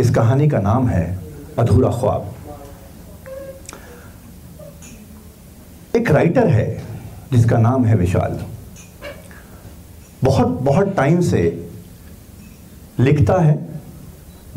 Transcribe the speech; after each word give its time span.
इस 0.00 0.10
कहानी 0.10 0.48
का 0.48 0.58
नाम 0.58 0.88
है 0.88 1.18
अधूरा 1.58 1.90
ख्वाब। 1.90 2.34
एक 5.96 6.10
राइटर 6.10 6.46
है, 6.46 6.82
जिसका 7.32 7.58
नाम 7.58 7.84
है 7.84 7.96
विशाल। 7.96 8.40
बहुत 10.24 10.48
बहुत 10.48 10.96
टाइम 10.96 11.20
से 11.20 11.70
लिखता 13.00 13.38
है 13.40 13.68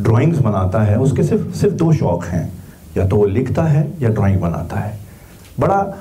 ड्राइंग्स 0.01 0.37
बनाता 0.37 0.81
है, 0.81 0.99
उसके 0.99 1.23
सिर्फ़ 1.23 1.51
सिर्फ़ 1.51 1.75
दो 1.75 1.93
शौक 1.93 2.25
हैं। 2.25 2.53
या 2.97 3.07
तो 3.07 3.15
वो 3.15 3.25
लिखता 3.25 3.63
है, 3.63 3.93
या 4.01 4.09
ड्राइंग 4.09 4.41
बनाता 4.41 4.75
है। 4.75 4.99
बड़ा, 5.59 5.97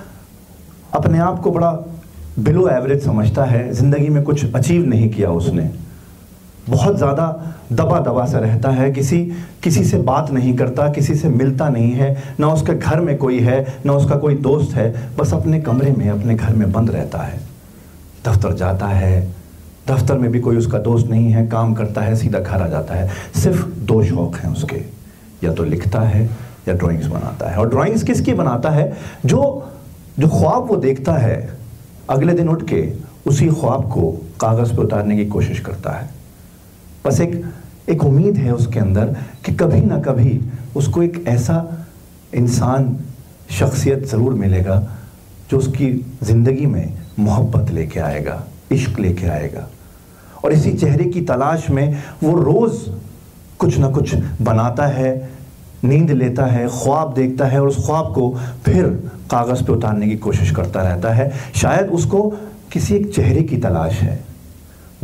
अपने 0.95 1.19
आप 1.19 1.41
को 1.41 1.51
बड़ा 1.51 1.73
बिलो 2.39 2.69
एवरेज 2.69 3.05
समझता 3.05 3.45
है। 3.45 3.73
ज़िंदगी 3.73 4.09
में 4.09 4.23
कुछ 4.23 4.55
अचीव 4.55 4.87
नहीं 4.87 5.11
किया 5.11 5.31
उसने। 5.31 5.82
बहुत 6.69 6.97
ज़्यादा 6.97 7.57
दबा 7.73 8.01
दबा 8.01 8.27
सा 8.27 8.39
रहता 8.39 8.71
है। 8.71 8.93
किसी 8.93 9.33
किसी 9.63 9.85
से 9.85 9.99
बात 9.99 10.31
नहीं 10.31 10.57
करता, 10.57 10.89
किसी 10.89 11.15
से 11.15 11.29
मिलता 11.29 11.69
नहीं 11.69 11.93
है। 11.93 12.35
ना 12.41 12.49
उसके 12.49 12.75
घर 12.75 13.01
में 13.01 13.19
कोई 13.19 13.41
है, 13.41 13.79
ना 13.87 13.93
उसका 13.93 14.17
कोई 14.17 14.35
दोस्त 14.35 14.75
है। 14.75 15.17
बस 15.17 15.35
अपने 15.35 15.61
कमरे 15.61 15.93
में, 15.93 16.11
अपने 16.11 16.35
घर 16.35 16.55
में 16.55 16.73
बंद 16.73 16.91
रहता 16.91 17.19
है। 17.19 17.41
दफ्तर 18.27 18.53
जाता 18.53 18.87
है। 18.87 19.33
दफ्तर 19.89 20.19
में 20.19 20.33
भी 20.33 20.41
कोई 20.41 20.57
उसका 20.57 20.79
दोस्त 20.79 21.07
नहीं 21.07 21.31
है। 21.31 21.47
काम 21.47 21.75
करता 21.75 22.01
है, 22.01 22.17
सीधा 22.17 22.39
घर 22.39 22.63
आ 22.63 22.69
जाता 22.69 22.95
है। 22.95 23.11
सिर्फ़ 23.43 23.67
दो 23.67 24.03
शौक 24.05 24.37
हैं 24.37 24.53
उसके। 24.53 24.83
या 25.45 25.53
तो 25.53 25.65
लिखता 25.65 26.01
है, 26.01 26.31
या 26.69 26.75
ड्राइंग्स 26.75 27.07
बनाता 27.07 27.51
है। 27.51 27.57
और 27.57 27.71
ड्राइंग्स 27.71 28.03
किसकी 28.03 28.33
बनाता 28.33 28.71
है? 28.71 28.93
जो 29.27 29.69
जो 30.19 30.29
ख्वाब 30.29 30.67
वो 30.67 30.77
देखता 30.77 31.13
है, 31.13 31.59
अगले 32.11 32.33
दिन 32.33 32.49
उठ 32.49 32.63
के, 32.63 32.93
उसी 33.27 33.49
ख्वाब 33.49 33.91
को 33.91 34.11
कागज़ 34.41 34.77
पर 34.77 34.83
उतारने 34.83 35.17
की 35.17 35.27
कोशिश 35.27 35.61
करता 35.61 35.91
है। 35.91 36.22
बस 37.05 37.21
एक 37.21 37.43
एक 37.91 38.05
उम्मीद 38.05 38.37
है 38.37 38.55
उसके 38.55 38.79
अंदर 38.81 39.17
कि 39.45 39.53
कभी 39.55 39.81
ना 39.81 39.99
कभी 40.01 40.41
उसको 40.77 41.03
एक 41.03 41.25
ऐसा 41.29 41.57
इंसान, 42.35 42.97
शख्सियत 43.51 44.05
ज़रूर 44.07 44.35
मिलेगा 44.35 44.77
जो 45.51 45.59
उसकी 45.59 45.91
ज़िंदगी 46.23 46.67
में 46.67 46.93
मोहब्बत 47.19 47.71
लेके 47.71 48.01
आएगा, 48.01 48.43
इश्क 48.73 48.99
लेके 48.99 49.27
आएगा। 49.27 49.69
और 50.45 50.53
इसी 50.53 50.73
चेहरे 50.73 51.05
की 51.05 51.21
तलाश 51.23 51.69
में 51.71 52.03
वो 52.23 52.35
रोज़ 52.35 52.89
कुछ 53.59 53.79
ना 53.79 53.91
कुछ 53.91 54.15
बनाता 54.43 54.87
है, 54.87 55.31
नींद 55.85 56.11
लेता 56.11 56.47
है, 56.47 56.67
ख्वाब 56.69 57.15
देखता 57.15 57.47
है 57.47 57.61
और 57.61 57.69
उस 57.69 57.85
ख्वाब 57.87 58.13
को 58.15 58.31
फिर 58.65 58.85
कागज़ 59.31 59.65
पे 59.65 59.73
उतारने 59.73 60.09
की 60.09 60.17
कोशिश 60.17 60.51
करता 60.51 60.83
रहता 60.83 61.13
है। 61.15 61.31
शायद 61.55 61.91
उसको 61.91 62.29
किसी 62.73 62.95
एक 62.95 63.15
चेहरे 63.15 63.43
की 63.43 63.57
तलाश 63.57 64.01
है। 64.01 64.19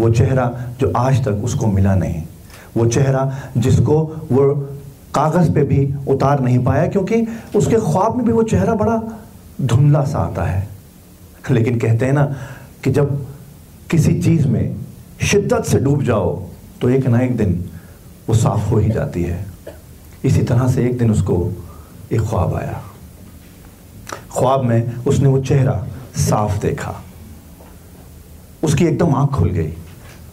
वो 0.01 0.11
चेहरा 0.11 0.51
जो 0.81 0.93
आज 0.97 1.25
तक 1.25 1.45
उसको 1.45 1.67
मिला 1.67 1.95
नहीं। 1.95 2.23
वो 2.77 2.87
चेहरा 2.87 3.23
जिसको 3.57 4.03
वो 4.33 4.55
कागज़ 5.15 5.51
पे 5.53 5.63
भी 5.63 5.95
उतार 6.09 6.41
नहीं 6.41 6.59
पाया 6.65 6.87
क्योंकि 6.87 7.27
उसके 7.57 7.77
ख्वाब 7.77 8.17
में 8.17 8.27
भी 8.27 8.33
वो 8.33 8.43
चेहरा 8.43 8.75
बड़ा 8.75 9.03
धुंधला 9.61 10.05
सा 10.05 10.19
आता 10.19 10.43
है। 10.43 10.69
लेकिन 11.51 11.79
कहते 11.79 12.07
हैं 12.07 12.13
ना 12.13 12.25
कि 12.85 12.91
जब 12.91 13.27
किसी 13.91 14.21
चीज़ 14.23 14.47
में 14.49 14.77
शिद्दत 15.23 15.65
से 15.65 15.79
डूब 15.79 16.03
जाओ 16.03 16.37
तो 16.81 16.91
एक 16.91 17.07
ना 17.07 17.21
एक 17.21 17.37
दिन 17.37 17.65
वो 18.29 18.35
साफ़ 18.35 18.69
हो 18.71 18.79
ही 18.79 18.91
जाती 18.91 19.23
है। 19.23 19.47
इसी 20.25 20.43
तरह 20.43 20.69
से 20.69 20.85
एक 20.87 20.99
दिन 20.99 21.11
उसको 21.11 21.37
एक 22.13 22.21
ख्वाब 22.21 22.55
आया। 22.55 22.81
ख्वाब 24.39 24.65
में 24.65 24.97
उसने 24.97 25.29
वो 25.29 25.41
चेहरा 25.41 25.87
साफ़ 26.17 26.61
देखा। 26.61 26.95
उसकी 28.65 28.85
एकदम 28.85 29.15
आँख 29.15 29.31
खुल 29.31 29.51
गई। 29.51 29.73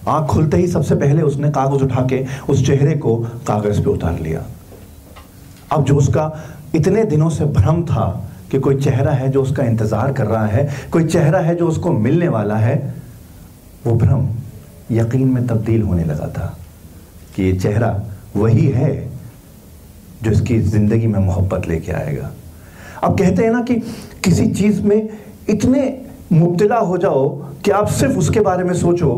आँख 0.07 0.27
खुलते 0.29 0.57
ही 0.57 0.67
सबसे 0.67 0.95
पहले 0.95 1.21
उसने 1.21 1.49
कागज़ 1.51 1.83
उठा 1.83 2.01
के 2.11 2.23
उस 2.49 2.65
चेहरे 2.65 2.95
को 2.97 3.15
कागज़ 3.47 3.81
पे 3.83 3.89
उतार 3.89 4.19
लिया। 4.19 4.45
अब 5.71 5.83
जो 5.85 5.95
उसका 5.95 6.31
इतने 6.75 7.03
दिनों 7.05 7.29
से 7.29 7.45
भ्रम 7.45 7.83
था 7.85 8.07
कि 8.51 8.59
कोई 8.59 8.75
चेहरा 8.81 9.11
है 9.11 9.29
जो 9.31 9.41
उसका 9.41 9.63
इंतज़ार 9.63 10.11
कर 10.13 10.25
रहा 10.25 10.45
है, 10.45 10.69
कोई 10.91 11.03
चेहरा 11.05 11.39
है 11.39 11.55
जो 11.55 11.67
उसको 11.67 11.91
मिलने 11.91 12.27
वाला 12.27 12.55
है, 12.55 12.75
वो 13.85 13.95
भ्रम 13.95 14.27
यकीन 14.91 15.27
में 15.27 15.45
तब्दील 15.47 15.81
होने 15.81 16.03
लगा 16.03 16.27
था 16.27 16.55
कि 17.35 17.43
ये 17.43 17.53
चेहरा 17.53 17.89
वही 18.35 18.65
है 18.67 18.93
जो 20.23 20.31
इसकी 20.31 20.59
ज़िंदगी 20.59 21.07
में 21.07 21.19
मोहब्बत 21.19 21.67
लेके 21.67 21.91
आएगा। 21.91 22.31
अब 23.03 23.17
कहते 23.19 23.43
हैं 23.43 23.51
ना 23.51 23.61
कि 23.61 23.75
किसी 24.23 24.47
चीज़ 24.51 24.81
में 24.81 25.09
इतने 25.49 25.81
मुब्तला 26.33 26.77
हो 26.77 26.97
जाओ 26.97 27.27
कि 27.65 27.71
आप 27.71 27.87
सिर्फ़ 27.89 28.17
उसके 28.17 28.39
बारे 28.39 28.63
में 28.63 28.73
सोचो 28.73 29.11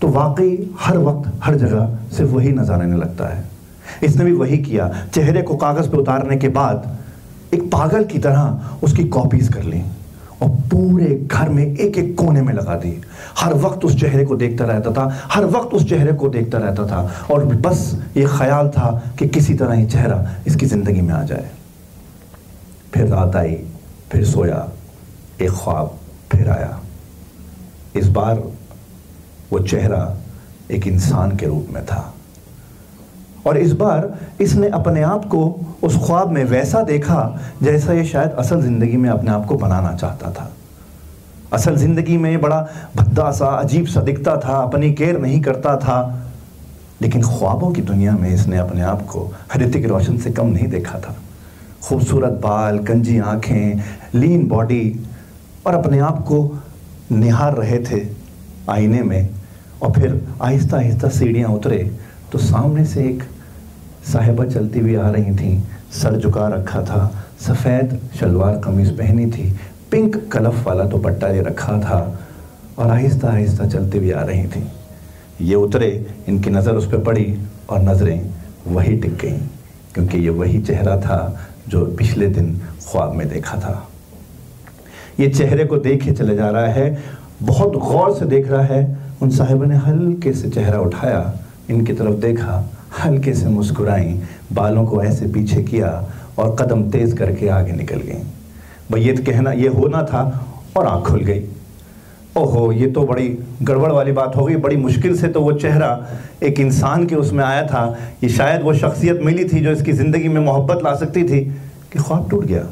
तो 0.00 0.08
वाकई 0.08 0.74
हर 0.80 0.98
वक्त, 0.98 1.32
हर 1.42 1.54
जगह 1.56 1.98
सिर्फ़ 2.12 2.30
वही 2.30 2.52
नज़र 2.52 2.72
आने 2.74 2.96
लगता 2.96 3.28
है। 3.28 3.44
इसने 4.04 4.24
भी 4.24 4.32
वही 4.32 4.58
किया। 4.58 4.90
चेहरे 5.14 5.42
को 5.42 5.56
कागज़ 5.56 5.88
पर 5.90 5.98
उतारने 5.98 6.36
के 6.36 6.48
बाद 6.50 6.96
एक 7.54 7.70
पागल 7.72 8.04
की 8.04 8.18
तरह 8.18 8.78
उसकी 8.82 9.04
कॉपीज 9.08 9.52
कर 9.54 9.62
ली 9.62 9.82
और 10.42 10.48
पूरे 10.70 11.14
घर 11.26 11.48
में 11.48 11.64
एक 11.64 11.98
एक 11.98 12.14
कोने 12.18 12.40
में 12.42 12.52
लगा 12.54 12.74
दी। 12.76 12.92
हर 13.38 13.54
वक्त 13.54 13.84
उस 13.84 14.00
चेहरे 14.00 14.24
को 14.24 14.36
देखता 14.36 14.64
रहता 14.64 14.90
था, 14.92 15.28
हर 15.32 15.44
वक्त 15.46 15.74
उस 15.74 15.88
चेहरे 15.88 16.12
को 16.12 16.28
देखता 16.28 16.58
रहता 16.58 16.86
था 16.86 17.26
और 17.30 17.44
बस 17.44 17.80
ये 18.16 18.26
ख्याल 18.28 18.68
था 18.68 18.90
कि 19.18 19.28
किसी 19.28 19.54
तरह 19.54 19.74
ये 19.74 19.86
चेहरा 19.86 20.36
इसकी 20.46 20.66
ज़िंदगी 20.66 21.00
में 21.00 21.14
आ 21.14 21.22
जाए। 21.24 21.50
फिर 22.94 23.06
रात 23.06 23.36
आई, 23.36 23.56
फिर 24.10 24.24
सोया, 24.24 24.68
एक 25.40 25.50
ख्वाब 25.52 25.96
फिर 26.32 26.48
आया। 26.50 26.78
इस 27.96 28.08
बार 28.08 28.42
वो 29.52 29.58
चेहरा 29.58 30.16
एक 30.70 30.86
इंसान 30.86 31.36
के 31.36 31.46
रूप 31.46 31.66
में 31.70 31.84
था। 31.86 32.12
और 33.46 33.56
इस 33.56 33.72
बार 33.72 34.18
इसने 34.40 34.68
अपने 34.68 35.02
आप 35.02 35.24
को 35.24 35.44
उस 35.82 35.96
ख्वाब 36.06 36.30
में 36.30 36.44
वैसा 36.44 36.82
देखा 36.82 37.40
जैसा 37.62 37.92
ये 37.92 38.04
शायद 38.04 38.30
असल 38.38 38.62
ज़िंदगी 38.62 38.96
में 38.96 39.08
अपने 39.10 39.30
आप 39.30 39.44
को 39.46 39.54
बनाना 39.54 39.94
चाहता 39.94 40.30
था। 40.30 40.50
असल 41.52 41.76
ज़िंदगी 41.76 42.16
में 42.16 42.40
बड़ा 42.40 42.60
भद्दा 42.96 43.30
सा 43.32 43.46
अजीब 43.46 43.86
सा 43.86 44.00
दिखता 44.00 44.36
था, 44.36 44.56
अपनी 44.56 44.92
केयर 44.92 45.18
नहीं 45.18 45.40
करता 45.40 45.76
था। 45.76 46.22
लेकिन 47.02 47.22
ख्वाबों 47.22 47.70
की 47.72 47.82
दुनिया 47.82 48.12
में 48.12 48.28
इसने 48.30 48.58
अपने 48.58 48.82
आप 48.82 49.02
को 49.06 49.30
ऋतिक 49.56 49.86
रोशन 49.86 50.18
से 50.18 50.30
कम 50.30 50.46
नहीं 50.46 50.68
देखा 50.68 50.98
था। 50.98 51.16
खूबसूरत 51.82 52.32
बाल, 52.42 52.78
कंजी 52.78 53.18
आँखें, 53.18 53.82
लीन 54.14 54.46
बॉडी 54.48 55.06
और 55.66 55.74
अपने 55.74 55.98
आप 55.98 56.22
को 56.24 56.58
निहार 57.12 57.54
रहे 57.54 57.78
थे 57.80 58.06
आईने 58.70 59.02
में। 59.02 59.35
और 59.82 59.92
फिर 59.92 60.20
आहिस्ता 60.42 60.76
आहिस्ता 60.76 61.08
सीढ़ियाँ 61.10 61.50
उतरे 61.50 61.78
तो 62.32 62.38
सामने 62.38 62.84
से 62.84 63.04
एक 63.08 63.22
साहिबा 64.12 64.44
चलती 64.46 64.78
हुई 64.80 64.94
आ 64.94 65.08
रही 65.10 65.34
थी। 65.36 65.62
सर 65.92 66.16
झुका 66.18 66.46
रखा 66.48 66.82
था, 66.82 67.26
सफ़ेद 67.40 67.98
शलवार 68.20 68.60
कमीज़ 68.64 68.90
पहनी 68.92 69.26
थी, 69.26 69.50
पिंक 69.90 70.16
कलफ 70.32 70.66
वाला 70.66 70.84
दुपट्टा 70.84 71.28
ये 71.28 71.42
रखा 71.42 71.80
था 71.80 71.98
और 72.78 72.90
आहिस्ता 72.90 73.28
आहिस्ता 73.28 73.66
चलती 73.66 73.98
हुई 73.98 74.10
आ 74.10 74.22
रही 74.22 74.46
थी। 74.46 74.66
ये 75.40 75.54
उतरे, 75.54 76.06
इनकी 76.28 76.50
नज़र 76.50 76.74
उस 76.74 76.90
पर 76.90 77.02
पड़ी 77.04 77.34
और 77.70 77.82
नज़रें 77.82 78.32
वही 78.66 78.96
टिक 78.96 79.16
गईं, 79.16 79.38
क्योंकि 79.94 80.18
ये 80.18 80.30
वही 80.30 80.60
चेहरा 80.60 80.96
था 81.00 81.18
जो 81.68 81.84
पिछले 81.98 82.26
दिन 82.28 82.54
ख्वाब 82.82 83.12
में 83.14 83.28
देखा 83.28 83.58
था। 83.58 83.88
ये 85.20 85.28
चेहरे 85.30 85.64
को 85.64 85.76
देखे 85.78 86.12
चले 86.12 86.34
जा 86.36 86.50
रहा 86.50 86.66
है, 86.66 87.02
बहुत 87.42 87.76
गौर 87.78 88.14
से 88.18 88.26
देख 88.26 88.48
रहा 88.50 88.62
है 88.64 88.95
उन 89.22 89.30
साहिबा 89.30 89.66
ने 89.66 89.76
हल्के 89.76 90.32
से 90.32 90.48
चेहरा 90.50 90.80
उठाया, 90.80 91.32
इनकी 91.70 91.92
तरफ़ 91.92 92.14
देखा, 92.20 92.62
हल्के 92.98 93.34
से 93.34 93.48
मुस्कुराई, 93.48 94.20
बालों 94.52 94.84
को 94.86 95.02
ऐसे 95.02 95.26
पीछे 95.26 95.62
किया 95.62 95.90
और 96.38 96.56
कदम 96.56 96.82
तेज 96.90 97.12
करके 97.18 97.48
आगे 97.48 97.72
निकल 97.72 98.00
गई। 98.00 99.00
ये 99.00 99.12
तो 99.12 99.22
कहना, 99.24 99.52
ये 99.52 99.68
होना 99.68 100.02
था 100.02 100.22
और 100.76 100.86
आँख 100.86 101.06
खुल 101.06 101.20
गई। 101.20 101.44
ओहो, 102.36 102.70
ये 102.72 102.86
तो 102.86 103.02
बड़ी 103.02 103.28
गड़बड़ 103.62 103.90
वाली 103.92 104.12
बात 104.12 104.36
हो 104.36 104.44
गई। 104.44 104.56
बड़ी 104.56 104.76
मुश्किल 104.76 105.16
से 105.16 105.28
तो 105.28 105.40
वो 105.40 105.52
चेहरा 105.52 105.88
एक 106.42 106.60
इंसान 106.60 107.06
के 107.06 107.14
उसमें 107.14 107.44
आया 107.44 107.66
था 107.66 107.84
ये 108.22 108.28
शायद 108.28 108.62
वो 108.62 108.74
शख्सियत 108.74 109.20
मिली 109.22 109.44
थी 109.44 109.60
जो 109.60 109.70
इसकी 109.70 109.92
ज़िंदगी 109.92 110.28
में 110.28 110.40
मोहब्बत 110.40 110.84
ला 110.84 110.94
सकती 110.94 111.22
थी 111.24 111.40
कि 111.92 111.98
ख्वाब 111.98 112.28
टूट 112.30 112.44
गया। 112.44 112.66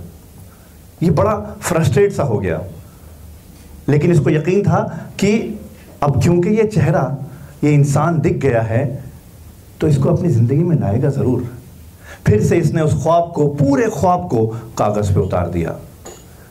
ये 1.02 1.10
बड़ा 1.10 1.34
फ्रस्ट्रेट 1.60 2.12
सा 2.12 2.22
हो 2.22 2.38
गया। 2.38 2.62
लेकिन 3.88 4.12
इसको 4.12 4.30
यकीन 4.30 4.62
था 4.62 4.80
कि 5.18 5.32
अब 6.04 6.22
क्योंकि 6.22 6.50
ये 6.50 6.64
चेहरा, 6.66 7.16
ये 7.64 7.72
इंसान 7.74 8.20
दिख 8.20 8.36
गया 8.38 8.62
है 8.62 8.84
तो 9.80 9.88
इसको 9.88 10.08
अपनी 10.08 10.28
ज़िंदगी 10.28 10.62
में 10.64 10.76
लाएगा 10.76 11.08
ज़रूर। 11.10 11.48
फिर 12.26 12.42
से 12.42 12.56
इसने 12.56 12.82
उस 12.82 13.02
ख्वाब 13.02 13.32
को, 13.36 13.46
पूरे 13.48 13.88
ख्वाब 13.90 14.28
को 14.28 14.46
कागज़ 14.78 15.12
पे 15.14 15.20
उतार 15.20 15.48
दिया। 15.48 15.76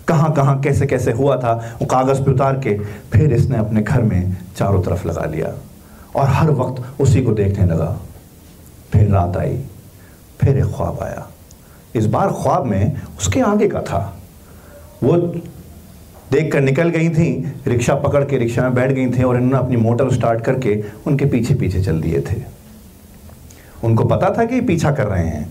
कहाँ 0.08 0.32
कहाँ, 0.34 0.60
कैसे 0.62 0.86
कैसे 0.86 1.12
हुआ 1.12 1.36
था, 1.38 1.54
वो 1.82 1.86
कागज़ 1.88 2.22
पे 2.24 2.32
उतार 2.32 2.60
के 2.60 2.78
फिर 3.12 3.34
इसने 3.34 3.58
अपने 3.58 3.82
घर 3.82 4.02
में 4.02 4.36
चारों 4.58 4.82
तरफ़ 4.84 5.08
लगा 5.08 5.26
लिया। 5.26 5.54
और 6.16 6.28
हर 6.30 6.50
वक्त 6.52 7.02
उसी 7.02 7.22
को 7.22 7.32
देखने 7.34 7.66
लगा। 7.66 7.96
फिर 8.92 9.08
रात 9.10 9.38
आई, 9.38 9.58
फिर 10.42 10.58
एक 10.58 10.76
ख्वाब 10.76 11.00
आया। 11.04 11.28
इस 11.96 12.06
बार 12.08 12.32
ख्वाब 12.34 12.66
में 12.66 13.02
उसके 13.18 13.42
आगे 13.42 13.68
का 13.68 13.82
था। 13.82 14.02
वो 15.04 15.18
देख 16.34 16.52
कर 16.54 16.62
निकल 16.62 16.90
गई 16.90 17.10
थी, 17.10 17.54
रिक्शा 17.68 17.96
पकड़ 17.96 18.24
के 18.26 18.38
रिक्शा 18.38 18.62
में 18.62 18.74
बैठ 18.74 18.92
गई 18.92 19.08
थी 19.08 19.24
और 19.24 19.38
इन्होंने 19.38 19.58
अपनी 19.58 19.78
मोटर 19.78 20.12
स्टार्ट 20.12 20.42
करके 20.42 20.84
उनके 21.08 21.26
पीछे 21.26 21.56
पीछे 21.56 21.82
चल 21.82 22.02
दिए 22.02 22.22
थे। 22.22 22.42
उनको 23.84 24.06
पता 24.06 24.34
था 24.38 24.46
कि 24.46 24.62
पीछा 24.62 24.92
कर 24.92 25.08
रहे 25.08 25.28
हैं। 25.28 25.50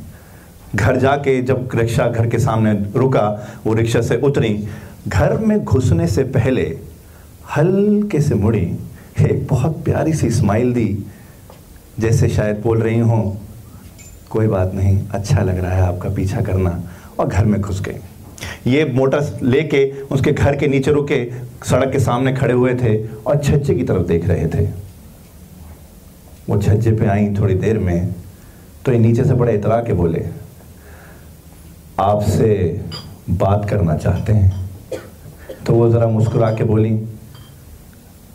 घर 0.74 0.96
जाके 0.96 1.40
जब 1.42 1.68
रिक्शा 1.74 2.08
घर 2.08 2.26
के 2.26 2.38
सामने 2.38 2.72
रुका, 2.98 3.28
वो 3.66 3.74
रिक्शा 3.74 4.00
से 4.00 4.16
उतरी। 4.16 4.68
घर 5.08 5.38
में 5.38 5.64
घुसने 5.64 6.06
से 6.06 6.24
पहले 6.24 6.78
हल्के 7.56 8.20
से 8.20 8.34
मुड़ी 8.34 8.66
एक 9.20 9.46
बहुत 9.46 9.84
प्यारी 9.84 10.12
सी 10.12 10.30
स्माइल 10.30 10.72
दी, 10.72 11.04
जैसे 12.00 12.28
शायद 12.28 12.60
बोल 12.60 12.82
रही 12.82 12.98
हूँ, 12.98 13.40
कोई 14.30 14.46
बात 14.46 14.74
नहीं 14.74 14.98
अच्छा 15.10 15.42
लग 15.42 15.58
रहा 15.58 15.72
है 15.72 15.82
आपका 15.82 16.08
पीछा 16.08 16.40
करना, 16.40 16.82
और 17.18 17.28
घर 17.28 17.44
में 17.44 17.60
घुस 17.60 17.80
गई। 17.80 18.00
ये 18.66 18.84
मोटर 18.94 19.38
लेके 19.42 19.84
उसके 20.04 20.32
घर 20.32 20.56
के 20.56 20.66
नीचे 20.68 20.92
रुके, 20.92 21.24
सड़क 21.64 21.92
के 21.92 21.98
सामने 22.00 22.32
खड़े 22.34 22.54
हुए 22.54 22.74
थे 22.74 22.96
और 23.06 23.38
छज्जे 23.38 23.74
की 23.74 23.84
तरफ़ 23.84 24.06
देख 24.06 24.26
रहे 24.28 24.46
थे। 24.48 24.66
वो 26.48 26.60
छज्जे 26.62 26.92
पे 26.92 27.06
आई 27.06 27.26
थोड़ी 27.34 27.54
देर 27.56 27.78
में 27.78 28.14
तो 28.84 28.92
ये 28.92 28.98
नीचे 28.98 29.24
से 29.24 29.34
बड़े 29.34 29.54
इतरा 29.54 29.80
के 29.82 29.92
बोले, 29.92 30.24
आपसे 32.00 32.80
बात 33.32 33.68
करना 33.70 33.96
चाहते 33.96 34.32
हैं। 34.32 34.60
तो 35.66 35.74
वो 35.74 35.88
ज़रा 35.90 36.06
मुस्कुरा 36.08 36.50
के 36.52 36.64
बोली, 36.64 36.90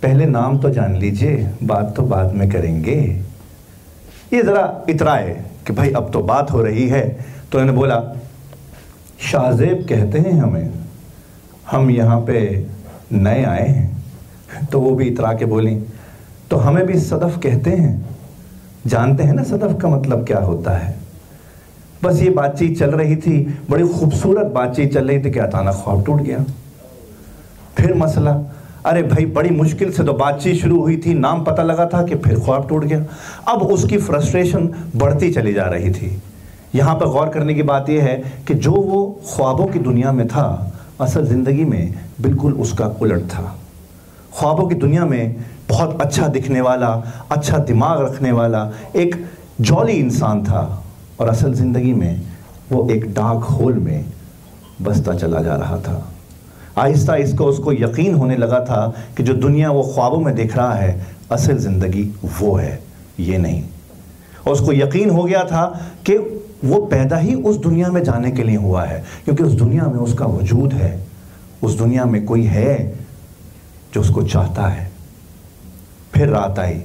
पहले 0.04 0.26
नाम 0.26 0.58
तो 0.60 0.70
जान 0.70 0.96
लीजिए, 0.96 1.50
बात 1.64 1.94
तो 1.96 2.04
बाद 2.04 2.34
में 2.34 2.50
करेंगे। 2.50 2.96
ये 4.34 4.42
ज़रा 4.42 4.86
इतराए 4.90 5.34
कि 5.68 5.74
भाई 5.74 5.92
अब 5.92 6.12
तो 6.14 6.22
बात 6.24 6.52
हो 6.52 6.62
रही 6.62 6.88
है 6.90 7.08
तो 7.52 7.60
इन्होंने 7.60 7.80
बोला 7.80 7.96
शाहजेब 9.20 9.86
कहते 9.90 10.20
हैं 10.20 10.32
हमें, 10.34 10.74
हम 11.72 11.90
यहाँ 11.92 12.20
पे 12.22 12.66
नए 13.12 13.44
आए 13.44 13.68
हैं। 13.68 14.68
तो 14.72 14.80
वो 14.80 14.94
भी 14.96 15.06
इतरा 15.06 15.34
के 15.34 15.46
बोली 15.46 15.76
तो 16.52 16.58
हमें 16.58 16.86
भी 16.88 17.00
सदफ 17.00 17.40
कहते 17.44 17.70
हैं। 17.72 18.18
जानते 18.88 19.24
हैं 19.24 19.34
ना 19.34 19.44
सदफ 19.44 19.82
का 19.82 19.90
मतलब 19.90 20.26
क्या 20.26 20.40
होता 20.40 20.78
है? 20.78 20.96
बस 22.04 22.22
ये 22.22 22.30
बातचीत 22.30 22.78
चल 22.80 22.92
रही 22.92 23.16
थी, 23.16 23.40
बड़ी 23.70 23.88
खूबसूरत 23.90 24.52
बातचीत 24.54 24.94
चल 24.94 25.08
रही 25.08 25.24
थी 25.24 25.32
कि 25.32 25.40
अचानक 25.40 25.82
ख्वाब 25.84 26.06
टूट 26.06 26.22
गया। 26.22 26.44
फिर 27.78 27.94
मसला, 27.94 28.32
अरे 28.86 29.04
भाई, 29.04 29.26
बड़ी 29.26 29.50
मुश्किल 29.50 29.92
से 29.92 30.04
तो 30.04 30.14
बातचीत 30.14 30.56
शुरू 30.56 30.80
हुई 30.82 30.98
थी, 30.98 31.14
नाम 31.14 31.44
पता 31.44 31.64
लगा 31.64 31.86
था 31.86 32.04
कि 32.04 32.16
फिर 32.16 32.40
ख्वाब 32.40 32.68
टूट 32.70 32.84
गया। 32.84 33.06
अब 33.48 33.62
उसकी 33.64 33.98
फ्रस्ट्रेशन 33.98 34.70
बढ़ती 34.96 35.32
चली 35.32 35.54
जा 35.54 35.66
रही 35.66 35.92
थी। 35.92 36.10
यहाँ 36.78 36.96
पर 36.96 37.08
गौर 37.10 37.30
करने 37.30 37.54
की 37.54 37.64
बात 37.64 37.90
यह 37.90 38.04
है 38.04 38.16
कि 38.48 38.54
जो 38.56 38.72
वो 38.72 39.06
ख्वाबों 39.28 39.66
की 39.68 39.80
दुनिया 39.80 40.12
में 40.12 40.28
था, 40.28 40.74
असल 41.02 41.26
ज़िंदगी 41.28 41.66
में 41.66 41.94
बिल्कुल 42.22 42.54
उसका 42.56 42.86
उलट 43.02 43.24
था। 43.30 43.56
ख्वाबों 44.40 44.68
की 44.68 44.76
दुनिया 44.76 45.06
में 45.06 45.36
बहुत 45.70 46.02
अच्छा 46.02 46.28
दिखने 46.28 46.62
वाला 46.62 46.90
अच्छा 47.32 47.58
दिमाग 47.60 48.02
रखने 48.02 48.32
वाला, 48.32 48.72
एक 48.96 49.16
जॉली 49.62 49.94
इंसान 49.94 50.44
था 50.44 50.84
और 51.20 51.28
असल 51.28 51.54
ज़िंदगी 51.54 51.94
में 51.94 52.22
वो 52.72 52.88
एक 52.92 53.06
डार्क 53.14 53.44
होल 53.52 53.74
में 53.74 54.06
बसता 54.82 55.14
चला 55.16 55.42
जा 55.42 55.56
रहा 55.56 55.78
था। 55.80 56.08
आहिस्ता 56.78 57.14
आहिस्ता 57.14 57.44
उसको 57.44 57.74
यकीन 57.74 58.16
होने 58.16 58.36
लगा 58.38 58.60
था 58.66 58.94
कि 59.18 59.24
जो 59.24 59.34
दुनिया 59.36 59.72
वो 59.72 59.84
ख्वाबों 59.94 60.20
में 60.20 60.34
देख 60.36 60.56
रहा 60.58 60.74
है, 60.74 61.06
असल 61.32 61.58
ज़िंदगी 61.58 62.04
वो 62.40 62.56
है, 62.56 62.80
ये 63.20 63.38
नहीं। 63.38 63.64
और 64.46 64.54
उसको 64.54 64.74
यकीन 64.74 65.10
हो 65.10 65.24
गया 65.24 65.44
था 65.44 65.66
कि 66.06 66.18
वो 66.66 66.80
पैदा 66.86 67.18
ही 67.18 67.34
उस 67.34 67.58
दुनिया 67.58 67.90
में 67.92 68.04
जाने 68.04 68.32
के 68.32 68.44
लिए 68.44 68.56
हुआ 68.56 68.84
है, 68.84 69.04
क्योंकि 69.26 69.44
उस 69.44 69.54
दुनिया 69.54 69.84
में 69.84 70.00
उसका 70.00 70.26
वजूद 70.26 70.74
है। 70.74 71.08
उस 71.64 71.74
दुनिया 71.74 72.06
में 72.06 72.24
कोई 72.26 72.44
है 72.44 72.76
जो 73.94 74.02
उसको 74.02 74.24
चाहता 74.24 74.68
है। 74.68 74.90
फिर 76.14 76.28
रात 76.30 76.60
आई, 76.60 76.82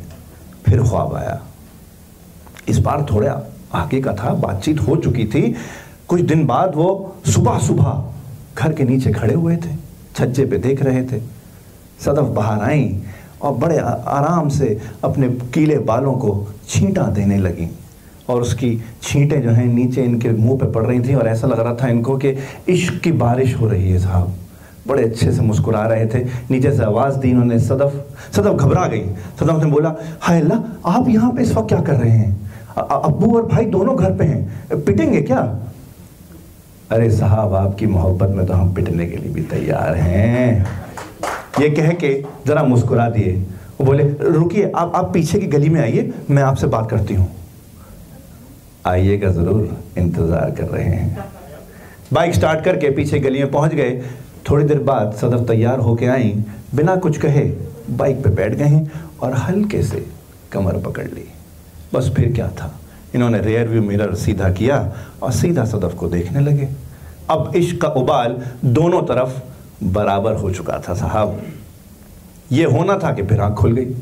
फिर 0.67 0.83
ख्वाब 0.83 1.15
आया। 1.15 1.41
इस 2.69 2.79
बार 2.79 3.07
थोड़ा 3.11 3.41
आगे 3.75 4.01
का 4.01 4.13
था, 4.15 4.33
बातचीत 4.35 4.81
हो 4.81 4.97
चुकी 4.97 5.25
थी। 5.25 5.55
कुछ 6.09 6.21
दिन 6.21 6.47
बाद 6.47 6.75
वो 6.75 7.17
सुबह 7.27 7.59
सुबह 7.59 8.05
घर 8.59 8.73
के 8.73 8.85
नीचे 8.85 9.13
खड़े 9.13 9.35
हुए 9.35 9.57
थे, 9.57 9.75
छज्जे 10.17 10.47
पे 10.47 10.59
देख 10.59 10.83
रहे 10.83 11.03
थे। 11.03 11.21
सदफ 12.01 12.33
बाहर 12.35 12.61
आई 12.61 13.03
और 13.43 13.53
बड़े 13.53 13.79
आराम 13.79 14.49
से 14.49 14.79
अपने 15.05 15.29
कीले 15.55 15.79
बालों 15.79 16.13
को 16.15 16.47
छींटा 16.69 17.07
देने 17.11 17.39
लगी। 17.39 17.69
और 18.29 18.41
उसकी 18.41 18.83
छींटें 19.03 19.43
जो 19.43 19.51
हैं 19.51 19.67
नीचे 19.67 20.03
इनके 20.03 20.31
मुँह 20.31 20.59
पे 20.59 20.73
पड़ 20.73 20.85
रही 20.87 21.01
थी 21.01 21.15
और 21.15 21.29
ऐसा 21.29 21.47
लग 21.47 21.61
रहा 21.61 21.75
था 21.75 21.89
इनको 21.89 22.17
कि 22.17 22.35
इश्क 22.69 23.01
की 23.03 23.13
बारिश 23.13 23.55
हो 23.55 23.69
रही 23.69 23.91
है 23.91 23.99
साहब। 23.99 24.35
बड़े 24.89 25.03
अच्छे 25.03 25.33
से 25.33 25.43
मुस्कुरा 25.43 25.87
रहे 25.87 26.07
थे। 26.07 26.19
नीचे 26.51 26.73
से 26.73 26.85
आवाज़ 26.85 27.17
दी 27.17 27.31
इन्होंने 27.31 27.59
सदफ। 27.59 28.17
सदफ 28.37 28.55
घबरा 28.55 28.87
गई। 28.87 29.05
सदफ 29.41 29.65
ने 29.65 29.71
बोला, 29.71 29.95
हाय 30.21 30.41
अल्लाह, 30.41 30.91
आप 30.91 31.09
यहाँ 31.09 31.33
पे 31.33 31.43
इस 31.43 31.55
वक्त 31.55 31.69
क्या 31.69 31.81
कर 31.81 31.95
रहे 31.95 32.11
हैं? 32.11 32.51
अब्बू 32.79 33.37
और 33.37 33.47
भाई 33.47 33.65
दोनों 33.65 33.97
घर 33.97 34.11
पे 34.11 34.25
हैं। 34.25 34.81
पिटेंगे 34.85 35.23
क्या? 35.23 35.59
अरे 36.91 37.11
साहब, 37.11 37.55
आपकी 37.55 37.87
मोहब्बत 37.87 38.29
में 38.29 38.47
तो 38.47 38.53
हम 38.53 38.75
पिटने 38.75 39.07
के 39.07 39.17
लिए 39.17 39.33
भी 39.33 39.41
तैयार 39.41 39.95
हैं। 39.95 40.67
ये 41.61 41.71
कह 41.71 41.93
के 41.93 42.25
ज़रा 42.47 42.63
मुस्कुरा 42.63 43.09
दिए। 43.09 43.33
वो 43.81 43.85
बोले, 43.85 44.05
रुकिए, 44.21 44.73
आप 44.77 44.93
आप 44.97 45.13
पीछे 45.15 45.39
की 45.39 45.47
गली 45.47 45.69
में 45.69 45.81
आइए, 45.81 46.13
मैं 46.31 46.43
आपसे 46.43 46.67
बात 46.67 46.91
करती 46.91 47.15
हूँ। 47.15 47.29
आइएगा 48.87 49.29
ज़रूर 49.31 49.77
इंतज़ार 49.99 50.51
कर 50.51 50.65
रहे 50.65 50.85
हैं। 50.85 51.25
बाइक 52.13 52.35
स्टार्ट 52.35 52.65
करके 52.65 52.91
पीछे 52.91 53.19
गली 53.21 53.39
में 53.39 53.51
पहुँच 53.51 53.75
गए। 53.75 54.03
थोड़ी 54.51 54.65
देर 54.65 54.79
बाद 54.81 55.13
सदर 55.13 55.45
तैयार 55.47 55.79
होके 55.79 56.07
आई। 56.07 56.33
बिना 56.75 56.97
कुछ 56.97 57.19
कहे 57.19 57.45
बाइक 57.91 58.23
पे 58.25 58.31
बैठ 58.31 58.55
गए 58.55 58.81
और 59.23 59.35
हल्के 59.35 59.83
से 59.83 60.05
कमर 60.53 60.79
पकड़ 60.83 61.07
ली। 61.07 61.27
बस 61.95 62.11
फिर 62.17 62.33
क्या 62.33 62.49
था? 62.51 62.73
इन्होंने 63.15 63.41
रेयर 63.41 63.69
व्यू 63.69 63.83
मिरर 63.83 64.15
सीधा 64.15 64.51
किया 64.51 64.79
और 65.23 65.33
सीधा 65.33 65.65
सदफ 65.65 65.95
को 65.95 66.09
देखने 66.09 66.41
लगे। 66.41 66.69
अब 67.31 67.53
इश्क 67.57 67.81
का 67.83 67.89
उबाल 67.89 68.37
दोनों 68.65 69.03
तरफ़ 69.03 69.41
बराबर 69.85 70.35
हो 70.35 70.51
चुका 70.51 70.83
था 70.89 70.95
साहब। 70.95 71.41
ये 72.53 72.65
होना 72.65 72.99
था 72.99 73.13
कि 73.13 73.23
फिर 73.23 73.41
आँख 73.41 73.57
खुल 73.59 73.73
गई। 73.73 73.95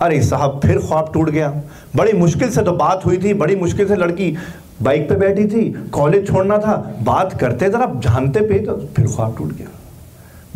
अरे 0.00 0.22
साहब, 0.22 0.60
फिर 0.64 0.78
ख्वाब 0.78 1.10
टूट 1.12 1.30
गया। 1.30 1.48
बड़ी 1.96 2.12
मुश्किल 2.12 2.50
से 2.50 2.62
तो 2.62 2.72
बात 2.72 3.04
हुई 3.06 3.18
थी, 3.18 3.34
बड़ी 3.34 3.56
मुश्किल 3.56 3.88
से 3.88 3.96
लड़की 3.96 4.36
बाइक 4.82 5.08
पे 5.08 5.16
बैठी 5.16 5.44
थी, 5.46 5.64
कॉलेज 5.92 6.26
छोड़ना 6.28 6.58
था, 6.58 6.76
बात 7.02 7.38
करते 7.40 7.68
जरा 7.70 7.86
जानते 7.96 8.40
पे 8.40 8.58
तो 8.58 8.76
फिर 8.96 9.06
ख्वाब 9.06 9.36
टूट 9.38 9.52
गया। 9.52 9.68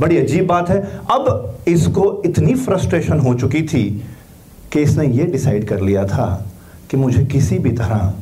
बड़ी 0.01 0.19
अजीब 0.19 0.47
बात 0.47 0.71
है। 0.71 0.81
अब 1.11 1.65
इसको 1.69 2.23
इतनी 2.27 2.55
फ्रस्ट्रेशन 2.55 3.19
हो 3.19 3.35
चुकी 3.35 3.63
थी 3.63 3.85
कि 4.73 4.81
इसने 4.81 5.07
ये 5.07 5.25
डिसाइड 5.25 5.69
कर 5.69 5.81
लिया 5.81 6.05
था 6.05 6.47
कि 6.91 6.97
मुझे 6.97 7.25
किसी 7.25 7.59
भी 7.59 7.71
तरह 7.71 8.13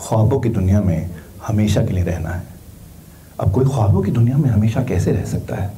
ख्वाबों 0.00 0.40
की 0.40 0.48
दुनिया 0.48 0.80
में 0.80 1.10
हमेशा 1.46 1.86
के 1.86 1.92
लिए 1.92 2.04
रहना 2.04 2.30
है। 2.30 2.42
अब 3.40 3.52
कोई 3.52 3.64
ख्वाबों 3.64 4.02
की 4.02 4.10
दुनिया 4.10 4.36
में 4.36 4.50
हमेशा 4.50 4.82
कैसे 4.84 5.12
रह 5.12 5.24
सकता 5.24 5.56
है? 5.56 5.72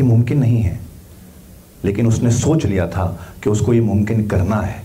ये 0.00 0.02
मुमकिन 0.02 0.38
नहीं 0.38 0.62
है। 0.62 0.83
लेकिन 1.84 2.06
उसने 2.06 2.30
सोच 2.30 2.66
लिया 2.66 2.86
था 2.86 3.06
कि 3.42 3.50
उसको 3.50 3.74
ये 3.74 3.80
मुमकिन 3.80 4.26
करना 4.26 4.56
है। 4.56 4.82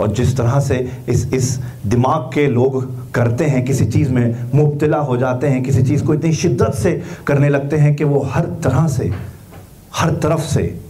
और 0.00 0.12
जिस 0.12 0.36
तरह 0.36 0.58
से 0.60 0.76
इस 1.08 1.32
इस 1.34 1.58
दिमाग 1.86 2.30
के 2.34 2.46
लोग 2.46 3.12
करते 3.12 3.44
हैं, 3.44 3.64
किसी 3.64 3.84
चीज़ 3.84 4.10
में 4.10 4.50
मुबतला 4.54 4.98
हो 4.98 5.16
जाते 5.16 5.46
हैं, 5.46 5.62
किसी 5.62 5.82
चीज़ 5.82 6.04
को 6.04 6.14
इतनी 6.14 6.32
शिद्दत 6.32 6.74
से 6.74 7.02
करने 7.26 7.48
लगते 7.48 7.76
हैं 7.76 7.94
कि 7.96 8.04
वो 8.04 8.20
हर 8.22 8.46
तरह 8.64 8.86
से, 8.88 9.12
हर 9.94 10.10
तरफ़ 10.10 10.40
से 10.40 10.80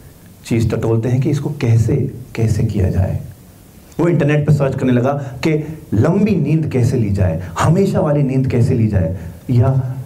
चीज़ 0.47 0.69
टटोलते 0.71 1.09
हैं 1.09 1.21
कि 1.21 1.31
इसको 1.31 1.51
कैसे 1.51 1.97
कैसे 2.35 2.65
किया 2.65 2.91
जाए। 2.91 3.21
वो 4.01 4.09
इंटरनेट 4.09 4.47
पर 4.47 4.53
सर्च 4.53 4.79
करने 4.79 4.93
लगा 4.93 5.13
कि 5.13 5.51
लंबी 5.95 6.35
नींद 6.37 6.69
कैसे 6.73 6.97
ली 6.97 7.11
जाए, 7.11 7.43
हमेशा 7.61 8.01
वाली 8.01 8.23
नींद 8.23 8.51
कैसे 8.51 8.75
ली 8.75 8.89
जाए। 8.89 9.17
या 9.51 9.97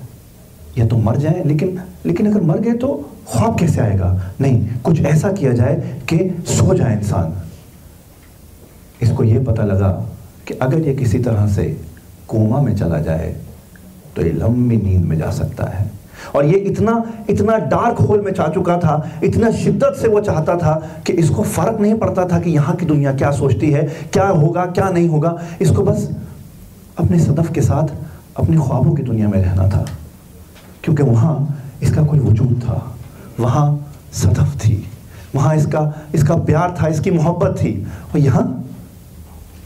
या 0.79 0.87
तो 0.87 0.97
मर 0.97 1.17
जाए, 1.17 1.43
लेकिन 1.47 1.81
लेकिन 2.07 2.31
अगर 2.31 2.43
मर 2.43 2.59
गए 2.59 2.73
तो 2.75 2.89
ख्वाब 3.29 3.59
कैसे 3.59 3.81
आएगा? 3.81 4.21
नहीं, 4.41 4.67
कुछ 4.85 5.01
ऐसा 5.03 5.33
किया 5.33 5.53
जाए 5.53 5.75
कि 6.09 6.19
सो 6.49 6.75
जाए 6.75 6.97
इंसान। 6.97 7.41
इसको 9.03 9.25
ये 9.25 9.39
पता 9.41 9.65
लगा 9.65 9.89
कि 10.49 10.55
अगर 10.57 10.81
ये 10.81 10.95
किसी 10.95 11.19
तरह 11.21 11.47
से 11.49 11.65
कोमा 12.29 12.61
में 12.63 12.75
चला 12.77 12.99
जाए 13.01 13.35
तो 14.17 14.23
ये 14.23 14.31
लंबी 14.33 14.77
नींद 14.77 15.05
में 15.05 15.17
जा 15.19 15.31
सकता 15.33 15.65
है। 15.69 15.91
और 16.35 16.45
ये 16.45 16.59
इतना 16.61 16.93
इतना 17.31 17.57
डार्क 17.69 17.99
होल 17.99 18.21
में 18.21 18.33
जा 18.33 18.49
चुका 18.49 18.77
था, 18.79 19.11
इतना 19.25 19.51
शिद्दत 19.53 19.97
से 20.01 20.09
वो 20.09 20.21
चाहता 20.21 20.57
था 20.57 20.75
कि 21.07 21.13
इसको 21.15 21.43
फ़र्क 21.45 21.81
नहीं 21.81 21.95
पड़ता 21.95 22.25
था 22.25 22.41
कि 22.41 22.51
यहाँ 22.51 22.75
की 22.77 22.87
दुनिया 22.87 23.13
क्या 23.15 23.31
सोचती 23.33 23.71
है, 23.71 23.83
क्या 24.13 24.27
होगा, 24.27 24.65
क्या 24.67 24.89
नहीं 24.89 25.09
होगा। 25.09 25.37
इसको 25.61 25.83
बस 25.83 26.11
अपने 26.99 27.19
सदफ 27.19 27.53
के 27.53 27.61
साथ 27.61 27.95
अपने 28.37 28.57
ख्वाबों 28.57 28.95
की 28.95 29.03
दुनिया 29.03 29.29
में 29.29 29.41
रहना 29.41 29.69
था, 29.69 29.85
क्योंकि 30.85 31.03
वहाँ 31.03 31.60
इसका 31.83 32.03
कोई 32.03 32.19
वजूद 32.19 32.61
था। 32.63 32.97
वहाँ 33.41 33.67
सदफ 34.13 34.57
थी। 34.57 34.85
वहाँ 35.35 35.55
इसका 35.57 35.83
इसका 36.15 36.37
प्यार 36.37 36.77
था, 36.81 36.89
इसकी 36.89 37.11
मोहब्बत 37.11 37.57
थी। 37.63 37.75
और 38.13 38.19
यहाँ 38.19 38.45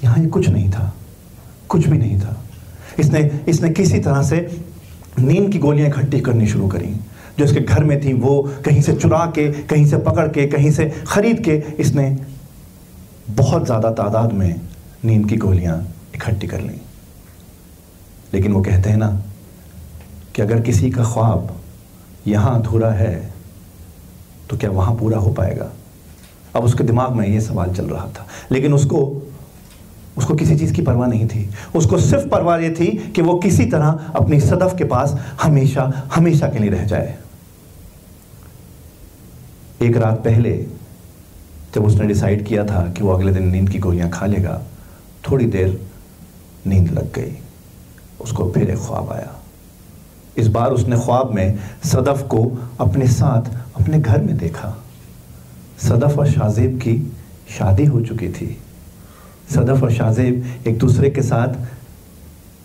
यहाँ 0.05 0.19
ये 0.19 0.27
कुछ 0.27 0.49
नहीं 0.49 0.71
था। 0.71 0.93
कुछ 1.69 1.87
भी 1.87 1.99
नहीं 1.99 2.19
था। 2.21 2.37
इसने 2.99 3.21
इसने 3.49 3.71
किसी 3.71 3.99
तरह 3.99 4.23
से 4.23 4.37
नींद 5.19 5.51
की 5.53 5.59
गोलियाँ 5.59 5.89
इकट्ठी 5.89 6.21
करनी 6.21 6.47
शुरू 6.47 6.69
करी। 6.69 6.95
जो 7.39 7.45
इसके 7.45 7.61
घर 7.61 7.85
में 7.85 8.01
थी, 8.05 8.13
वो 8.13 8.43
कहीं 8.65 8.83
से 8.83 8.93
चुरा 8.97 9.25
के, 9.27 9.49
कहीं 9.63 9.87
से 9.87 9.97
पकड़ 9.99 10.29
के, 10.29 10.47
कहीं 10.47 10.71
से 10.71 10.87
खरीद 11.09 11.41
के, 11.45 11.57
इसने 11.79 12.17
बहुत 13.31 13.65
ज़्यादा 13.65 13.91
तादाद 13.91 14.33
में 14.33 14.61
नींद 15.05 15.29
की 15.29 15.37
गोलियाँ 15.37 15.77
इकट्ठी 16.15 16.47
कर 16.47 16.61
ली। 16.61 16.81
लेकिन 18.35 18.53
वो 18.53 18.63
कहते 18.63 18.91
हैं 18.91 18.97
ना 18.97 19.09
कि 20.35 20.43
अगर 20.43 20.61
किसी 20.61 20.91
का 20.91 21.05
ख्वाब 21.05 21.49
यहाँ 22.27 22.55
अधूरा 22.61 22.91
है 22.91 23.35
तो 24.51 24.57
क्या 24.57 24.71
वहाँ 24.71 24.95
पूरा 24.95 25.19
हो 25.19 25.31
पाएगा? 25.31 25.71
अब 26.57 26.65
उसके 26.65 26.85
दिमाग 26.85 27.13
में 27.13 27.29
ये 27.29 27.41
सवाल 27.41 27.73
चल 27.73 27.85
रहा 27.85 28.07
था। 28.07 28.27
लेकिन 28.53 28.75
उसको 28.75 29.31
उसको 30.17 30.35
किसी 30.35 30.57
चीज़ 30.57 30.73
की 30.73 30.83
परवाह 30.83 31.09
नहीं 31.09 31.27
थी। 31.29 31.51
उसको 31.77 31.99
सिर्फ़ 31.99 32.29
परवाह 32.29 32.59
ये 32.59 32.71
थी 32.71 32.87
कि 32.87 33.23
वो 33.23 33.35
किसी 33.39 33.67
तरह 33.67 34.13
अपनी 34.15 34.41
सदफ 34.41 34.75
के 34.79 34.85
पास 34.85 35.19
हमेशा 35.43 36.11
हमेशा 36.15 36.49
के 36.49 36.59
लिए 36.59 36.71
रह 36.71 36.85
जाए। 36.85 37.19
एक 39.83 39.97
रात 39.97 40.25
पहले, 40.25 40.67
जब 41.75 41.85
उसने 41.85 42.07
डिसाइड 42.07 42.47
किया 42.47 42.65
था 42.65 42.93
कि 42.93 43.03
वो 43.03 43.13
अगले 43.13 43.33
दिन 43.33 43.49
नींद 43.49 43.71
की 43.71 43.79
गोलियाँ 43.79 44.11
खा 44.11 44.27
लेगा, 44.27 44.63
थोड़ी 45.31 45.47
देर 45.47 45.81
नींद 46.67 46.91
लग 46.91 47.13
गई। 47.13 47.39
उसको 48.21 48.51
फिर 48.51 48.71
एक 48.71 48.79
ख्वाब 48.79 49.13
आया। 49.13 49.44
इस 50.39 50.49
बार 50.49 50.71
उसने 50.71 50.97
ख्वाब 50.97 51.35
में 51.35 51.59
सदफ 51.85 52.23
को 52.23 52.43
अपने 52.81 53.07
साथ 53.07 53.51
अपने 53.81 53.99
घर 53.99 54.23
में 54.23 54.37
देखा। 54.39 54.75
सदफ 55.79 56.19
और 56.19 56.27
शाहजेब 56.27 56.79
की 56.79 56.97
शादी 57.59 57.85
हो 57.85 58.01
चुकी 58.01 58.29
थी। 58.29 58.57
सदफ 59.51 59.83
और 59.83 59.93
शाहजेब 59.93 60.67
एक 60.67 60.79
दूसरे 60.79 61.11
के 61.11 61.23
साथ 61.23 61.55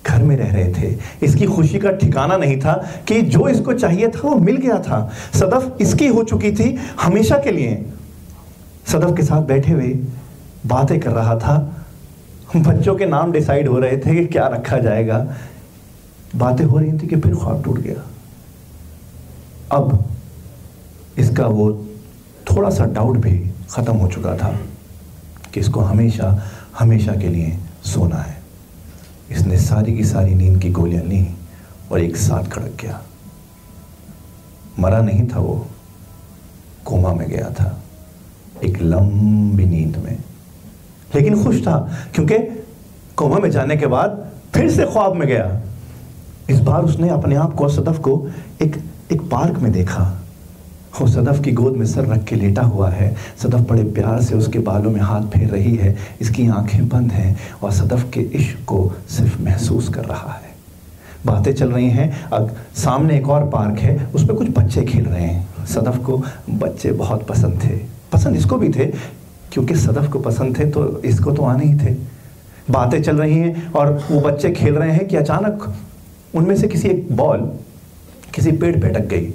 घर 0.07 0.23
में 0.23 0.35
रह 0.35 0.53
रहे 0.53 0.73
थे। 0.73 0.97
इसकी 1.23 1.45
खुशी 1.45 1.79
का 1.79 1.91
ठिकाना 1.91 2.37
नहीं 2.37 2.59
था 2.59 2.73
कि 3.07 3.21
जो 3.21 3.47
इसको 3.47 3.73
चाहिए 3.73 4.07
था 4.07 4.21
वो 4.23 4.35
मिल 4.35 4.57
गया 4.57 4.79
था। 4.79 5.11
सदफ 5.35 5.77
इसकी 5.81 6.07
हो 6.07 6.23
चुकी 6.23 6.51
थी 6.51 6.77
हमेशा 7.01 7.37
के 7.37 7.51
लिए। 7.51 7.85
सदफ 8.87 9.15
के 9.17 9.23
साथ 9.23 9.41
बैठे 9.41 9.71
हुए 9.71 9.93
बातें 10.65 10.99
कर 10.99 11.11
रहा 11.11 11.35
था। 11.35 11.57
बच्चों 12.55 12.95
के 12.95 13.05
नाम 13.05 13.31
डिसाइड 13.31 13.67
हो 13.67 13.79
रहे 13.79 13.97
थे 13.97 14.15
कि 14.15 14.25
क्या 14.25 14.47
रखा 14.47 14.77
जाएगा। 14.77 15.25
बातें 16.35 16.65
हो 16.65 16.77
रही 16.77 16.93
थी 16.93 17.07
कि 17.07 17.15
फिर 17.15 17.35
ख्वाब 17.35 17.63
टूट 17.63 17.77
गया। 17.77 18.03
अब 19.71 20.09
इसका 21.17 21.47
वो 21.47 21.85
थोड़ा 22.51 22.69
सा 22.69 22.85
डाउट 22.85 23.17
भी 23.17 23.51
ख़त्म 23.71 23.93
हो 23.93 24.07
चुका 24.07 24.35
था 24.37 24.59
कि 25.53 25.59
इसको 25.59 25.79
हमेशा 25.79 26.43
हमेशा 26.79 27.15
के 27.15 27.27
लिए 27.27 27.57
सोना 27.83 28.15
है। 28.15 28.37
इसने 29.31 29.57
सारी 29.57 29.97
की 29.97 30.03
सारी 30.03 30.35
नींद 30.35 30.61
की 30.61 30.69
गोलियाँ 30.69 31.03
ली 31.03 31.35
और 31.91 31.99
एक 31.99 32.17
साथ 32.17 32.43
खड़क 32.43 32.77
गया। 32.81 33.01
मरा 34.79 35.01
नहीं 35.01 35.27
था 35.27 35.39
वो, 35.39 35.67
कोमा 36.85 37.13
में 37.13 37.29
गया 37.29 37.49
था, 37.49 37.83
एक 38.63 38.81
लंबी 38.81 39.65
नींद 39.65 39.97
में। 39.97 40.17
लेकिन 41.15 41.43
खुश 41.43 41.61
था, 41.61 41.77
क्योंकि 42.15 42.37
कोमा 43.15 43.37
में 43.37 43.51
जाने 43.51 43.77
के 43.77 43.87
बाद 43.87 44.31
फिर 44.53 44.71
से 44.71 44.85
ख्वाब 44.85 45.15
में 45.15 45.27
गया। 45.27 45.61
इस 46.49 46.59
बार 46.59 46.83
उसने 46.83 47.09
अपने 47.09 47.35
आप 47.35 47.53
को 47.53 47.69
सदफ 47.69 47.99
को 47.99 48.27
एक 48.61 48.77
एक 49.11 49.21
पार्क 49.21 49.57
में 49.59 49.71
देखा। 49.71 50.03
वो 51.01 51.07
सदफ 51.07 51.43
की 51.43 51.51
गोद 51.51 51.75
में 51.77 51.85
सर 51.85 52.05
रख 52.05 52.23
के 52.23 52.35
लेटा 52.35 52.61
हुआ 52.61 52.89
है। 52.89 53.15
सदफ 53.43 53.69
बड़े 53.69 53.83
प्यार 53.83 54.21
से 54.21 54.35
उसके 54.35 54.59
बालों 54.59 54.91
में 54.91 55.01
हाथ 55.01 55.21
फेर 55.21 55.47
रही 55.49 55.75
है। 55.75 55.95
इसकी 56.21 56.47
आँखें 56.47 56.87
बंद 56.89 57.11
हैं 57.11 57.37
और 57.63 57.71
सदफ 57.71 58.09
के 58.13 58.21
इश्क 58.21 58.65
को 58.65 58.91
सिर्फ़ 59.09 59.41
महसूस 59.41 59.89
कर 59.89 60.05
रहा 60.05 60.31
है। 60.33 60.49
बातें 61.25 61.53
चल 61.53 61.71
रही 61.71 61.89
हैं। 61.89 62.25
अब 62.25 62.55
सामने 62.75 63.17
एक 63.17 63.29
और 63.29 63.49
पार्क 63.49 63.79
है। 63.79 64.05
उस 64.15 64.27
पर 64.27 64.33
कुछ 64.33 64.47
बच्चे 64.49 64.81
खेल 64.81 65.05
रहे 65.05 65.25
हैं। 65.25 65.65
सदफ 65.65 65.97
को 65.97 66.23
बच्चे 66.49 66.91
बहुत 66.91 67.27
पसंद 67.27 67.61
थे। 67.63 67.77
पसंद 68.13 68.35
इसको 68.35 68.57
भी 68.57 68.69
थे, 68.69 68.85
क्योंकि 69.51 69.75
सदफ 69.75 70.11
को 70.11 70.19
पसंद 70.19 70.59
थे 70.59 70.65
तो 70.65 71.01
इसको 71.01 71.31
तो 71.31 71.43
आने 71.43 71.65
ही 71.65 71.79
थे। 71.79 71.95
बातें 72.71 73.01
चल 73.03 73.17
रही 73.17 73.37
हैं 73.37 73.71
और 73.71 74.03
वो 74.11 74.21
बच्चे 74.21 74.51
खेल 74.51 74.75
रहे 74.75 74.91
हैं 74.91 75.07
कि 75.07 75.15
अचानक 75.15 75.73
उनमें 76.35 76.55
से 76.55 76.67
किसी 76.67 76.87
एक 76.87 77.11
बॉल 77.11 77.39
किसी 78.35 78.51
पेड़ 78.51 78.75
पे 78.81 78.87
अटक 78.89 79.05
गई 79.05 79.33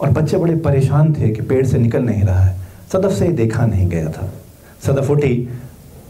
और 0.00 0.10
बच्चे 0.10 0.36
बड़े 0.36 0.56
परेशान 0.56 1.12
थे 1.14 1.28
कि 1.28 1.42
पेड़ 1.42 1.66
से 1.66 1.78
निकल 1.78 2.02
नहीं 2.02 2.22
रहा 2.22 2.40
है। 2.40 2.58
सदफ 2.92 3.12
से 3.12 3.26
ही 3.26 3.32
देखा 3.32 3.66
नहीं 3.66 3.88
गया 3.88 4.10
था। 4.10 4.32
सदफ 4.86 5.10
उठी 5.10 5.48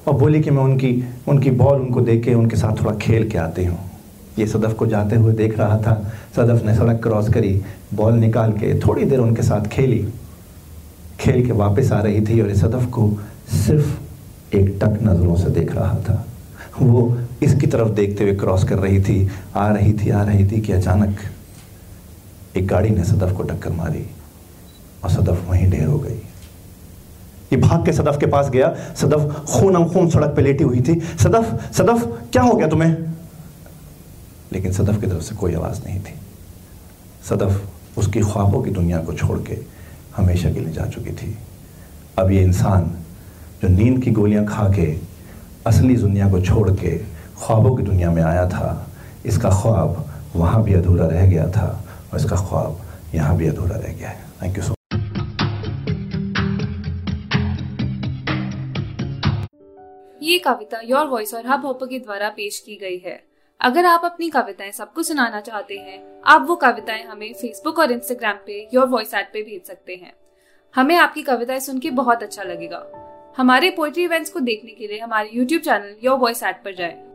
और 0.07 0.15
बोली 0.15 0.41
कि 0.43 0.51
मैं 0.51 0.63
उनकी 0.63 1.05
उनकी 1.29 1.51
बॉल 1.51 1.81
उनको 1.81 2.01
देख 2.01 2.25
के, 2.25 2.35
उनके 2.35 2.57
साथ 2.57 2.81
थोड़ा 2.81 2.95
खेल 2.97 3.29
के 3.31 3.39
आती 3.39 3.65
हूँ। 3.65 3.79
ये 4.39 4.47
सदफ 4.47 4.73
को 4.73 4.87
जाते 4.87 5.17
हुए 5.17 5.33
देख 5.35 5.59
रहा 5.59 5.79
था। 5.79 5.95
सदफ 6.37 6.65
ने 6.65 6.75
सड़क 6.75 7.03
क्रॉस 7.03 7.29
करी, 7.29 7.63
बॉल 7.95 8.15
निकाल 8.15 8.53
के 8.53 8.79
थोड़ी 8.81 9.05
देर 9.05 9.19
उनके 9.19 9.43
साथ 9.43 9.69
खेली। 9.69 10.07
खेल 11.21 11.47
के 11.47 11.53
वापस 11.53 11.93
आ 11.93 12.01
रही 12.01 12.21
थी 12.21 12.41
और 12.41 12.51
इस 12.51 12.61
सदफ 12.61 12.87
को 12.87 13.11
सिर्फ़ 13.67 14.57
एक 14.57 14.79
टक 14.83 14.99
नज़रों 15.03 15.37
से 15.37 15.51
देख 15.51 15.75
रहा 15.75 15.95
था। 16.09 16.25
वो 16.83 17.19
इसकी 17.43 17.67
तरफ़ 17.67 17.89
देखते 17.89 18.25
हुए 18.25 18.35
क्रॉस 18.35 18.65
कर 18.65 18.79
रही 18.79 19.01
थी, 19.03 19.31
आ 19.57 19.73
रही 19.73 19.93
थी, 19.93 20.11
आ 20.11 20.23
रही 20.23 20.47
थी 20.47 20.61
कि 20.61 20.73
अचानक 20.73 21.19
एक 22.57 22.67
गाड़ी 22.67 22.91
ने 22.91 23.05
सदफ 23.05 23.37
को 23.37 23.43
टक्कर 23.43 23.71
मारी 23.71 24.11
और 25.05 25.11
सदफ 25.11 25.49
वहीं 25.49 25.71
ढेर 25.71 25.87
हो 25.87 25.99
गई। 25.99 26.21
ये 27.53 27.57
भाग 27.57 27.87
के 27.87 27.93
सदफ 27.93 28.17
के 28.21 28.27
पास 28.27 28.51
गया। 28.51 28.77
सदफ 28.97 29.45
खून 29.49 29.89
खून 29.89 30.11
सड़क 30.11 30.31
पे 30.37 30.43
लेटी 30.43 30.65
हुई 30.65 30.81
थी। 30.81 31.01
सदफ 31.01 31.73
सदफ, 31.73 32.29
क्या 32.33 32.43
हो 32.43 32.55
गया 32.55 32.69
तुम्हें? 32.69 32.97
लेकिन 34.53 34.73
सदफ 34.73 35.01
की 35.01 35.07
तरफ़ 35.07 35.23
से 35.23 35.35
कोई 35.35 35.55
आवाज़ 35.55 35.85
नहीं 35.85 36.01
थी। 36.01 36.15
सदफ 37.31 37.67
उसकी 37.99 38.21
ख्वाबों 38.21 38.63
की 38.63 38.71
दुनिया 38.71 38.99
को 38.99 39.13
छोड़ 39.13 39.39
के 39.39 39.59
हमेशा 40.17 40.51
के 40.51 40.61
लिए 40.61 40.73
जा 40.73 40.85
चुकी 40.85 41.11
थी। 41.11 41.39
अब 42.19 42.31
ये 42.31 42.43
इंसान 42.43 42.91
जो 43.63 43.69
नींद 43.69 44.03
की 44.03 44.11
गोलियाँ 44.11 44.47
खा 44.47 44.69
के 44.69 44.99
असली 45.67 45.97
दुनिया 45.97 46.31
को 46.31 46.41
छोड़ 46.41 46.71
के 46.71 47.16
ख्वाबों 47.39 47.77
की 47.77 47.83
दुनिया 47.83 48.11
में 48.11 48.23
आया 48.23 48.49
था। 48.49 48.69
इसका 49.27 49.51
ख्वाब 49.51 50.05
वहाँ 50.37 50.63
भी 50.65 50.75
अधूरा 50.75 51.07
रह 51.07 51.27
गया 51.27 51.47
था 51.51 51.67
और 52.13 52.19
इसका 52.19 52.37
ख्वाब 52.37 52.81
यहाँ 53.15 53.37
भी 53.37 53.49
अधूरा 53.49 53.77
रह 53.77 53.93
गया 53.93 54.09
है। 54.09 54.25
थैंक 54.43 54.57
यू 54.57 54.63
सो 54.63 54.75
ये 60.23 60.39
कविता 60.39 60.81
योर 60.85 61.07
वॉइस 61.07 61.35
और 61.35 61.47
हब 61.47 61.67
हॉपर 61.67 61.87
के 61.87 61.99
द्वारा 61.99 62.29
पेश 62.29 62.59
की 62.59 62.77
गई 62.77 62.99
है। 62.99 63.21
अगर 63.61 63.87
आप 63.87 64.05
अपनी 64.05 64.29
कविताएँ 64.31 64.71
सबको 64.73 65.03
सुनाना 65.03 65.41
चाहते 65.41 65.75
हैं, 65.75 66.23
आप 66.27 66.47
वो 66.49 66.57
कविताएँ 66.57 67.05
हमें 67.05 67.33
फेसबुक 67.33 67.79
और 67.79 67.93
इंस्टाग्राम 67.93 68.37
पे 68.47 68.69
योर 68.75 68.87
वॉइस 68.87 69.15
ऐप 69.15 69.31
पे 69.33 69.43
भेज 69.43 69.67
सकते 69.67 69.95
हैं। 69.95 70.13
हमें 70.75 70.97
आपकी 70.97 71.23
कविताएँ 71.23 71.61
सुन 71.61 71.79
के 71.79 71.91
बहुत 71.91 72.23
अच्छा 72.23 72.43
लगेगा। 72.43 72.85
हमारे 73.37 73.71
पोइट्री 73.71 74.05
इवेंट्स 74.05 74.31
को 74.31 74.41
देखने 74.41 74.71
के 74.71 74.87
लिए 74.87 74.99
हमारे 74.99 75.31
YouTube 75.33 75.63
channel 75.63 75.95
your 76.05 76.19
voice 76.19 76.43
app 76.43 76.61
पर 76.65 76.75
जाएँ। 76.75 77.06